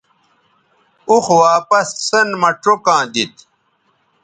[1.09, 3.39] اوخ واپس سین مہ چوکاں دیتھ